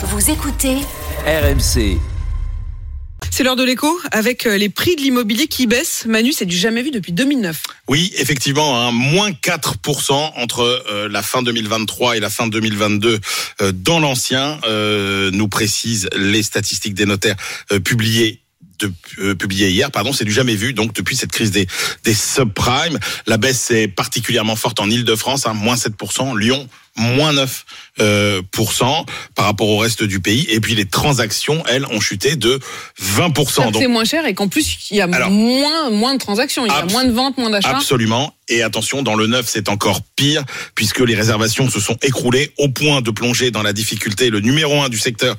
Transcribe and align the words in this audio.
Vous 0.00 0.30
écoutez 0.30 0.76
RMC. 1.26 1.98
C'est 3.32 3.42
l'heure 3.42 3.56
de 3.56 3.64
l'écho 3.64 3.98
avec 4.12 4.46
euh, 4.46 4.56
les 4.56 4.68
prix 4.68 4.94
de 4.94 5.00
l'immobilier 5.00 5.48
qui 5.48 5.66
baissent. 5.66 6.06
Manu, 6.06 6.30
c'est 6.32 6.46
du 6.46 6.56
jamais 6.56 6.82
vu 6.82 6.92
depuis 6.92 7.10
2009. 7.10 7.64
Oui, 7.88 8.12
effectivement, 8.16 8.80
hein, 8.80 8.92
moins 8.92 9.32
4% 9.32 10.12
entre 10.36 10.60
euh, 10.88 11.08
la 11.08 11.20
fin 11.22 11.42
2023 11.42 12.16
et 12.16 12.20
la 12.20 12.30
fin 12.30 12.46
2022 12.46 13.18
euh, 13.60 13.72
dans 13.72 13.98
l'ancien, 13.98 14.60
euh, 14.68 15.32
nous 15.32 15.48
précisent 15.48 16.08
les 16.14 16.44
statistiques 16.44 16.94
des 16.94 17.04
notaires 17.04 17.36
euh, 17.72 17.80
publiées 17.80 18.40
de, 18.78 18.92
euh, 19.18 19.34
publié 19.34 19.70
hier, 19.70 19.90
pardon, 19.90 20.12
c'est 20.12 20.24
du 20.24 20.32
jamais 20.32 20.54
vu. 20.54 20.72
Donc 20.72 20.94
depuis 20.94 21.16
cette 21.16 21.32
crise 21.32 21.50
des, 21.50 21.66
des 22.04 22.14
subprimes, 22.14 22.98
la 23.26 23.36
baisse 23.36 23.70
est 23.70 23.88
particulièrement 23.88 24.56
forte 24.56 24.80
en 24.80 24.90
Ile-de-France, 24.90 25.46
hein, 25.46 25.54
moins 25.54 25.76
7%, 25.76 26.38
Lyon 26.38 26.68
moins 26.98 27.32
9 27.32 27.64
euh, 28.00 28.42
pourcent 28.50 29.06
par 29.34 29.46
rapport 29.46 29.68
au 29.68 29.78
reste 29.78 30.02
du 30.02 30.20
pays. 30.20 30.46
Et 30.50 30.60
puis 30.60 30.74
les 30.74 30.84
transactions, 30.84 31.62
elles, 31.66 31.86
ont 31.86 32.00
chuté 32.00 32.36
de 32.36 32.58
20%. 33.00 33.78
C'est 33.78 33.86
moins 33.86 34.04
cher 34.04 34.26
et 34.26 34.34
qu'en 34.34 34.48
plus, 34.48 34.88
il 34.90 34.96
y 34.96 35.00
a 35.00 35.04
Alors, 35.04 35.30
moins, 35.30 35.90
moins 35.90 36.14
de 36.14 36.18
transactions, 36.18 36.66
il 36.66 36.72
y 36.72 36.74
a 36.74 36.84
moins 36.86 37.04
de 37.04 37.12
ventes, 37.12 37.38
moins 37.38 37.50
d'achats. 37.50 37.70
Absolument. 37.70 38.34
Et 38.48 38.62
attention, 38.62 39.02
dans 39.02 39.14
le 39.14 39.26
neuf, 39.26 39.46
c'est 39.48 39.68
encore 39.68 40.02
pire, 40.16 40.44
puisque 40.74 41.00
les 41.00 41.14
réservations 41.14 41.68
se 41.68 41.80
sont 41.80 41.96
écroulées 42.02 42.52
au 42.58 42.68
point 42.68 43.00
de 43.00 43.10
plonger 43.10 43.50
dans 43.50 43.62
la 43.62 43.72
difficulté. 43.72 44.30
Le 44.30 44.40
numéro 44.40 44.82
un 44.82 44.88
du 44.88 44.98
secteur 44.98 45.36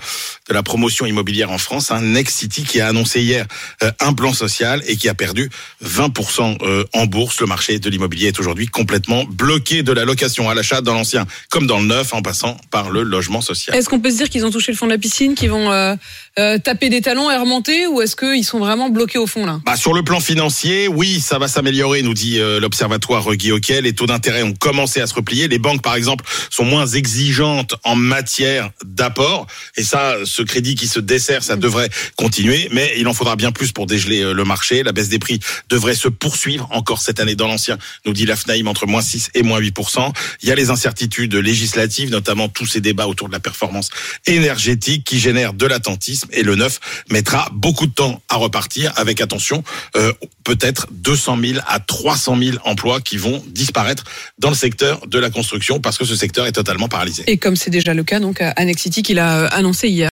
de 0.48 0.54
la 0.54 0.64
promotion 0.64 1.06
immobilière 1.06 1.52
en 1.52 1.58
France, 1.58 1.92
un 1.92 2.02
Next 2.02 2.38
City, 2.38 2.64
qui 2.64 2.82
a 2.82 2.88
annoncé 2.88 3.22
hier 3.22 3.46
euh, 3.84 3.92
un 4.00 4.14
plan 4.14 4.34
social 4.34 4.82
et 4.88 4.96
qui 4.96 5.10
a 5.10 5.14
perdu 5.14 5.50
20% 5.84 6.58
euh, 6.62 6.84
en 6.94 7.06
bourse. 7.06 7.40
Le 7.42 7.48
marché 7.48 7.80
de 7.80 7.90
l'immobilier 7.90 8.28
est 8.28 8.40
aujourd'hui 8.40 8.68
complètement 8.68 9.24
bloqué 9.26 9.84
de 9.84 9.92
la 9.92 10.06
location 10.06 10.50
à 10.50 10.54
l'achat 10.54 10.82
dans 10.82 10.94
l'ancien 10.94 11.26
comme 11.50 11.68
dans 11.68 11.80
le 11.80 11.88
neuf, 11.88 12.14
en 12.14 12.22
passant 12.22 12.58
par 12.72 12.90
le 12.90 13.04
logement 13.04 13.42
social. 13.42 13.76
Est-ce 13.76 13.90
qu'on 13.90 14.00
peut 14.00 14.12
se 14.12 14.18
dire 14.18 14.30
qu'ils 14.30 14.46
ont 14.46 14.52
touché 14.52 14.72
le 14.72 14.78
fond 14.78 14.86
de 14.86 14.92
la 14.92 14.98
piscine, 14.98 15.36
qu'ils 15.36 15.50
vont 15.50 15.72
euh, 16.40 16.58
taper 16.58 16.90
des 16.90 17.02
talons 17.02 17.30
et 17.30 17.36
remonter, 17.36 17.88
ou 17.88 18.02
est-ce 18.02 18.16
qu'ils 18.16 18.46
sont 18.46 18.60
vraiment 18.60 18.90
bloqués 18.90 19.18
au 19.18 19.28
fond 19.28 19.46
là? 19.46 19.60
Bah, 19.66 19.76
sur 19.76 19.94
le 19.94 20.04
plan 20.04 20.22
financier, 20.22 20.88
oui, 20.88 21.20
ça 21.20 21.38
va 21.38 21.50
s'améliorer, 21.50 22.02
nous 22.02 22.14
dit 22.14 22.40
euh, 22.40 22.60
Les 23.82 23.94
taux 23.94 24.06
d'intérêt 24.06 24.44
ont 24.44 24.54
commencé 24.54 25.02
à 25.02 25.08
se 25.08 25.14
replier. 25.14 25.48
Les 25.48 25.60
banques, 25.60 25.82
par 25.82 25.96
exemple, 25.96 26.26
sont 26.50 26.66
moins 26.66 26.88
exigeantes 26.88 27.76
en 27.84 27.96
matière 27.96 28.72
d'apport. 28.84 29.48
Et 29.78 29.84
ça, 29.84 30.18
ce 30.26 30.42
crédit 30.42 30.76
qui 30.76 30.88
se 30.88 31.00
dessert, 31.00 31.44
ça 31.44 31.56
devrait 31.56 31.90
continuer. 32.16 32.70
Mais 32.72 32.94
il 32.98 33.08
en 33.08 33.14
faudra 33.14 33.36
bien 33.36 33.52
plus 33.52 33.72
pour 33.72 33.86
dégeler 33.86 34.22
euh, 34.22 34.34
le 34.34 34.44
marché. 34.44 34.84
La 34.84 34.92
baisse 34.92 35.10
des 35.10 35.20
prix 35.20 35.40
devrait 35.70 35.96
se 35.96 36.08
poursuivre 36.08 36.68
encore 36.72 37.02
cette 37.02 37.20
année 37.20 37.36
dans 37.36 37.48
l'ancien, 37.48 37.78
nous 38.06 38.14
dit 38.14 38.26
la 38.26 38.36
FNAIM, 38.36 38.68
entre 38.68 38.86
moins 38.86 39.02
6 39.02 39.30
et 39.34 39.44
moins 39.44 39.60
8%. 39.60 40.12
Il 40.42 40.50
y 40.50 40.52
a 40.52 40.56
les 40.56 40.70
incertitudes 40.70 41.36
législatives, 41.36 42.10
notamment 42.10 42.50
tous 42.50 42.66
ces 42.66 42.82
débats 42.82 43.08
autour 43.08 43.28
de 43.28 43.34
la 43.34 43.40
performance 43.40 43.90
énergétique 44.26 45.04
qui 45.04 45.20
génèrent 45.20 45.54
de 45.54 45.66
l'attentisme. 45.66 46.30
Et 46.32 46.44
le 46.44 46.56
neuf 46.56 46.80
mettra 47.10 47.50
beaucoup 47.54 47.88
de 47.88 47.94
temps 47.94 48.22
à 48.30 48.36
repartir 48.36 48.94
avec, 48.96 49.22
attention, 49.22 49.64
euh, 49.96 50.14
peut-être 50.44 50.88
200 50.92 51.38
000 51.42 51.60
à 51.68 51.80
300 51.80 52.38
000 52.38 52.58
emplois 52.64 52.89
qui 53.00 53.18
vont 53.18 53.44
disparaître 53.48 54.04
dans 54.40 54.50
le 54.50 54.56
secteur 54.56 55.06
de 55.08 55.20
la 55.20 55.30
construction 55.30 55.80
parce 55.80 55.98
que 55.98 56.06
ce 56.06 56.16
secteur 56.16 56.48
est 56.48 56.52
totalement 56.52 56.88
paralysé. 56.88 57.24
Et 57.28 57.38
comme 57.38 57.56
c'est 57.56 57.70
déjà 57.70 57.94
le 57.94 58.04
cas, 58.04 58.20
donc 58.20 58.42
à 58.42 58.50
Annex 58.52 58.82
City 58.82 59.04
qu'il 59.04 59.20
a 59.20 59.42
euh, 59.42 59.48
annoncé 59.52 59.88
hier. 59.88 60.08